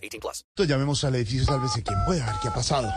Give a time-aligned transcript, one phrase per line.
[0.00, 0.44] 18 plus.
[0.50, 2.90] Entonces llamemos al edificio, sálvese quien pueda, a ver qué ha pasado.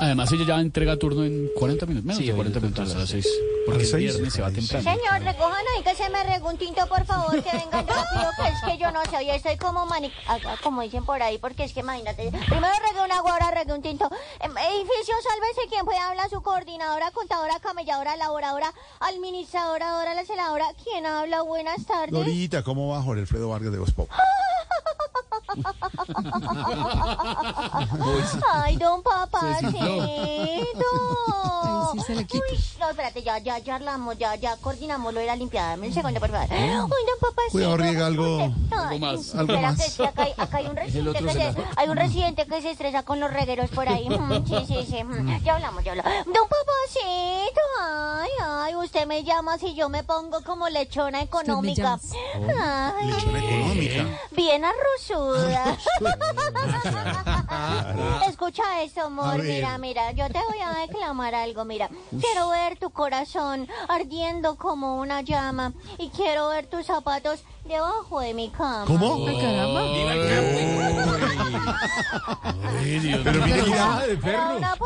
[0.00, 3.26] Además, ella ya entrega turno en 40 minutos, menos de 40 minutos a las 6.
[3.66, 4.82] Porque ¿A el viernes se va temprano.
[4.82, 8.48] Señor, recojan ahí que se me regue un tinto, por favor, que vengan rápido, que
[8.48, 10.10] es que yo no sé, hoy estoy como mani...
[10.26, 13.50] ah, ah, como dicen por ahí, porque es que imagínate, primero regué un agua, ahora
[13.50, 14.10] regué un tinto.
[14.40, 20.66] Em, Edificio, sálvese quien pueda hablar, su coordinadora, contadora, camelladora, laboradora, administradora, dora, la celadora.
[20.82, 21.42] ¿Quién habla?
[21.42, 22.12] Buenas tardes.
[22.12, 24.08] Dorita, ¿cómo va Jorge Alfredo Vargas de Voz Pop?
[28.52, 30.02] Ay, don papacito.
[30.02, 30.64] Ay,
[31.92, 32.44] sí se le quita.
[32.50, 35.70] Uy, no, espérate, ya, ya, ya hablamos, ya, ya coordinamos lo de la limpiada.
[35.70, 36.46] Dame un segundo, por favor.
[36.50, 37.52] Uy, don papacito.
[37.52, 38.48] Cuidado, riega algo-
[39.00, 39.34] más.
[39.34, 39.94] algo espera, más.
[39.96, 43.02] que acá, hay, acá hay un residente que se hay un residente que se estresa
[43.02, 44.08] con los regueros por ahí.
[44.20, 45.02] Mm, Sí, sí, sí.
[45.04, 46.12] mm, Ya hablamos, ya hablamos.
[46.26, 51.98] Don papacito, ay, ay, usted me llama si yo me pongo como lechona económica.
[52.34, 54.04] Ay, Lechona económica.
[54.32, 55.39] bien arrozuda.
[58.28, 59.42] Escucha esto, A amor.
[59.42, 61.64] Mira, mira, yo te voy a declamar algo.
[61.64, 68.20] Mira, quiero ver tu corazón ardiendo como una llama y quiero ver tus zapatos debajo
[68.20, 68.84] de mi cama.
[68.86, 69.26] ¿Cómo?
[69.28, 70.69] Ay, caramba.
[73.24, 74.02] Pero mire, mira.
[74.22, 74.76] Era una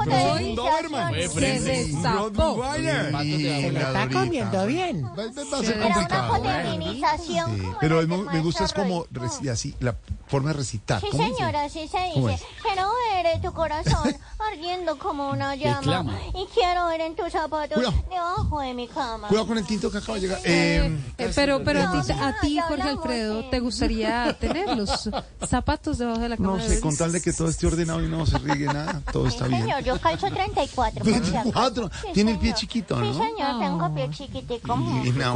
[0.55, 1.09] Doberman.
[1.09, 1.65] potenciación.
[1.65, 2.65] Se destapó.
[2.75, 5.05] Está comiendo bien.
[5.05, 6.29] Va, a ser complicado.
[6.29, 9.07] como pero es me gusta es como
[9.51, 9.97] así la
[10.27, 11.01] forma de recitar.
[11.01, 12.45] Sí, señora, así se ¿Cómo dice.
[12.45, 12.63] es?
[12.63, 14.17] Quiero ver eh, tu corazón
[14.53, 16.19] ardiendo como una llama.
[16.35, 17.95] Y quiero ver en tus zapatos Cuidado.
[18.11, 19.29] debajo de mi cama.
[19.29, 20.39] Cuidado con el tinto que acaba de llegar.
[20.45, 23.45] Eh, Eh, pero pero a ti, Jorge Alfredo.
[23.51, 25.11] ¿te gustaría tener los
[25.49, 26.44] zapatos debajo de la cama?
[26.45, 29.01] No de sé, con tal de que todo esté ordenado y no se riegue nada,
[29.13, 29.63] todo Sí, está bien.
[29.63, 31.05] señor, yo calzo 34.
[31.05, 31.33] por si acaso.
[31.33, 31.91] 24.
[32.03, 32.59] Sí, Tiene el pie señor.
[32.61, 33.15] chiquito, Sí, ¿no?
[33.15, 34.79] señor, tengo pie chiquitico.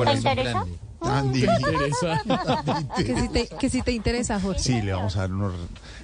[0.05, 0.65] ¿Te interesa?
[1.01, 1.53] Tan divino.
[2.97, 4.61] Que si te, que si te interesa, Jorge.
[4.61, 5.53] Sí, le vamos a dar unos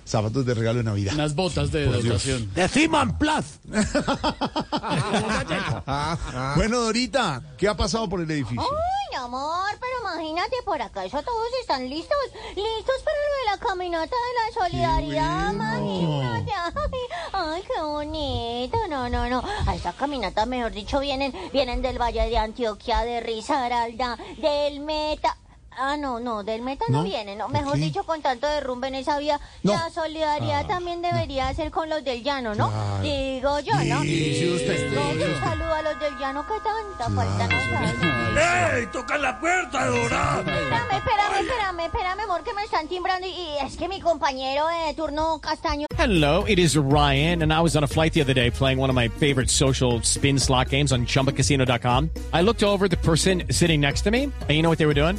[0.04, 1.14] zapatos de regalo de Navidad.
[1.14, 2.48] Unas botas de dotación.
[2.54, 3.44] De Simon Plus.
[6.56, 8.62] bueno, Dorita, ¿qué ha pasado por el edificio?
[8.62, 9.66] Uy, amor,
[10.14, 12.16] imagínate, por acá eso todos están listos,
[12.54, 16.52] listos para lo de la caminata de la solidaridad, imagínate.
[16.52, 17.00] Ay,
[17.32, 19.42] ay, qué bonito, no, no, no.
[19.66, 25.36] A esa caminata, mejor dicho, vienen, vienen del Valle de Antioquia, de Risaralda, del Meta.
[25.79, 27.05] Ah, no, no, del Meta no, ¿No?
[27.05, 27.45] viene, no.
[27.47, 29.73] ¿Por Mejor dicho, con tanto derrumbe en esa vía, No.
[29.73, 32.71] la solidaridad Ah, también debería ser con los del llano, ¿no?
[32.71, 33.03] Claro.
[33.03, 34.03] Digo yo, ¿no?
[34.03, 34.91] Sí, usted.
[34.91, 35.03] Digo,
[35.35, 38.79] un saludo a los del llano que tanta falta nos hacen.
[38.79, 38.87] ¡Ey!
[38.93, 40.37] ¡Toca la puerta, Dora!
[40.39, 44.67] Espérame, espérame, espérame, espérame, amor, que me están timbrando y, y es que mi compañero
[44.87, 48.35] de turno castaño Hello, it is Ryan, and I was on a flight the other
[48.35, 52.11] day playing one of my favorite social spin slot games on ChumbaCasino.com.
[52.33, 54.87] I looked over at the person sitting next to me, and you know what they
[54.87, 55.19] were doing?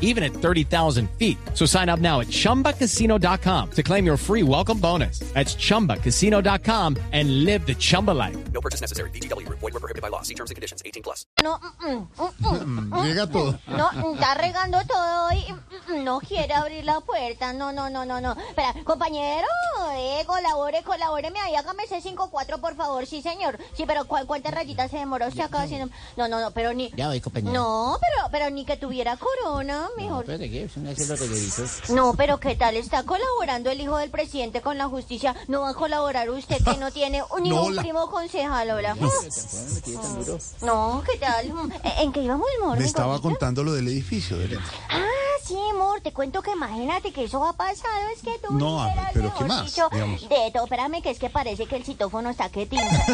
[0.00, 1.38] even at 30,000 feet.
[1.54, 5.20] So sign up now at ChumbaCasino.com to claim your free welcome bonus.
[5.34, 8.36] That's ChumbaCasino.com and live the Chumba life.
[8.52, 9.10] No purchase necessary.
[9.10, 9.48] BGW.
[9.48, 10.22] Void were prohibited by law.
[10.22, 10.82] See terms and conditions.
[10.84, 11.26] 18 plus.
[11.42, 13.58] no, mm, mm, mm, mm, Llega todo.
[13.68, 17.90] no, mm, está regando todo y mm, mm, no quiere abrir la puerta, no, no,
[17.90, 18.32] no, no, no.
[18.48, 19.46] Espera, compañero,
[19.96, 23.58] eh, colabore, colabóreme ahí, hágame ese 5-4, por favor, sí, señor.
[23.74, 25.92] Sí, pero ¿cuál, ¿cuántas rayitas se demoró usted acá haciendo?
[26.16, 26.90] No, no, no, pero ni...
[26.96, 27.52] Ya voy, compañero.
[27.52, 30.24] No, pero, pero ni que tuviera corona, mejor.
[30.26, 31.90] Pero qué, regueritos.
[31.90, 35.34] No, pero ¿qué tal está colaborando el hijo del presidente con la justicia?
[35.48, 38.68] ¿No va a colaborar usted que no tiene ni No, un la- primo concejal.
[40.62, 41.52] No, ¿qué tal?
[41.98, 42.78] ¿En qué íbamos, amor?
[42.78, 44.36] Me estaba contando lo del edificio.
[44.90, 45.00] Ah,
[45.44, 48.86] sí, amor, te cuento que imagínate que eso ha pasado, es que tú No, a
[48.86, 49.64] ver, vieras, pero ¿qué más?
[49.66, 53.06] dicho, de todo, espérame, que es que parece que el citófono está que tinta.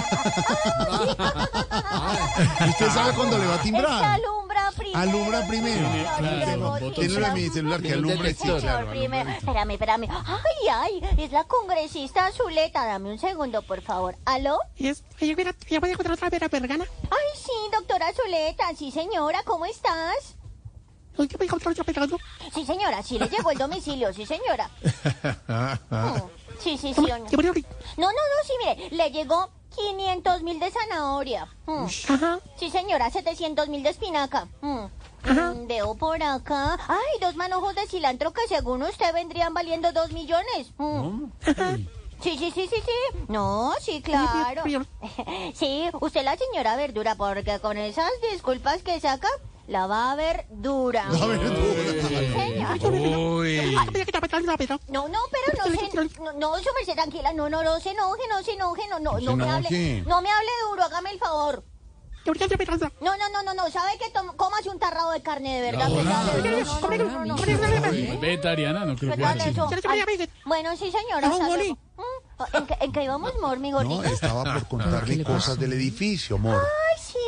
[2.69, 4.21] ¿Usted sabe cuándo le va a que timbrar?
[4.95, 5.87] Alumbra primero.
[6.17, 6.93] Alumbra primero.
[6.95, 8.29] Tiene mi celular que alumbra.
[8.31, 9.31] Sí, claro, primero.
[9.31, 10.09] Espérame, espérame.
[10.11, 12.85] Ay, ay, es la congresista Zuleta.
[12.85, 14.17] Dame un segundo, por favor.
[14.25, 14.59] ¿Aló?
[14.79, 14.95] ¿Ya
[15.81, 16.85] voy a encontrar otra vez a Vergana?
[17.11, 18.75] Ay, sí, doctora Zuleta.
[18.77, 20.37] Sí, señora, ¿cómo estás?
[21.19, 22.17] ¿Hoy voy a encontrar otra Vergana?
[22.55, 24.71] Sí, señora, sí le llegó el domicilio, sí, señora.
[25.49, 26.21] Mm,
[26.59, 27.01] Sí, sí, sí.
[27.03, 28.13] No, no, no,
[28.47, 31.49] sí, mire, le llegó 500 mil de zanahoria.
[31.67, 31.87] Mm.
[32.57, 34.49] Sí, señora, 700 mil de espinaca.
[34.61, 34.87] Mm.
[35.25, 36.79] Mm, Veo por acá.
[36.89, 40.73] Ay, dos manojos de cilantro que según usted vendrían valiendo 2 millones.
[40.79, 41.25] Mm.
[42.23, 43.19] Sí, sí, sí, sí, sí.
[43.29, 44.63] No, sí, claro.
[45.55, 49.29] Sí, usted la señora verdura, porque con esas disculpas que saca,
[49.67, 51.07] la va a ver dura.
[51.11, 51.57] La verdura.
[52.79, 53.77] Sí,
[54.89, 58.23] No, no, pero no se, no, no, su merced, tranquila, no, no, no se enoje,
[58.29, 61.65] no se enoje, no, no, no me hable, no me hable duro, hágame el favor.
[63.01, 64.07] No, no, no, no, no, ¿sabe que
[64.37, 65.89] cómase un tarrado de carne de verdad?
[65.89, 67.37] pues, dale, no, no, no, no.
[68.15, 70.31] Es vegetariana, no creo Pues que.
[70.45, 71.29] Bueno, sí, señora.
[71.29, 74.03] Mm, ¿En qué, íbamos, mor, mi gordito?
[74.03, 76.63] No, estaba por contarle cosas del edificio, amor.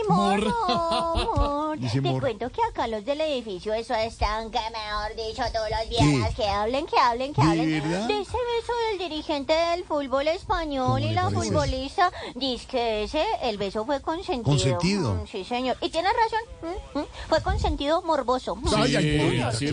[0.09, 1.79] Mor, no, mor.
[1.79, 2.21] Dice Te mor.
[2.21, 6.49] cuento que acá los del edificio, eso están, que mejor dicho, todos los viernes, que
[6.49, 7.83] hablen, que hablen, que ¿De hablen.
[7.83, 8.09] verdad?
[8.09, 11.43] De ese beso del dirigente del fútbol español ¿Cómo y la parece?
[11.43, 12.13] futbolista.
[12.35, 14.45] Dice que ese, el beso fue consentido.
[14.57, 15.15] ¿Consentido?
[15.15, 15.77] Mm, sí, señor.
[15.81, 18.57] Y tienes razón, mm, mm, fue consentido morboso.
[18.65, 19.53] Sí, Señor, sí, señor.
[19.55, 19.73] sí, sí,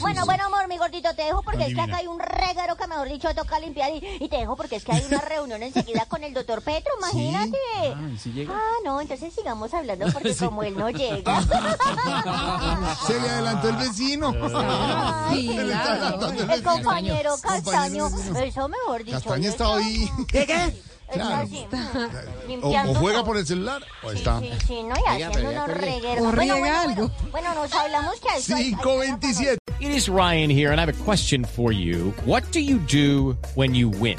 [0.00, 0.26] Bueno, sí.
[0.26, 3.08] bueno, amor, mi gordito, te dejo porque es que acá hay un reguero que, mejor
[3.08, 3.90] dicho, toca limpiar.
[3.92, 6.92] Y, y te dejo porque es que hay una reunión enseguida con el doctor Petro,
[6.98, 7.56] imagínate.
[8.48, 11.42] Ah, no, entonces sigamos hablando porque como él no llega.
[13.06, 14.34] Se le adelantó el vecino.
[15.28, 16.72] Ay, Se le está adelantando el el vecino.
[16.72, 19.34] compañero Castaño, Compañero eso mejor dicho.
[19.34, 20.10] Está ahí.
[20.28, 20.64] ¿Qué, qué?
[21.08, 21.36] Está Claro.
[21.46, 23.26] así, O, limpiando o juega todo.
[23.26, 24.40] por el celular o Sí, está.
[24.40, 25.80] sí, sí, no, y haciendo pero ya unos corrí.
[25.86, 26.18] regueros.
[26.18, 26.94] O Bueno, riega bueno, algo.
[26.94, 29.58] bueno, bueno, nos hablamos que hay- 527.
[29.78, 32.12] It is Ryan here, and I have a question for you.
[32.24, 34.18] What do you do when you win?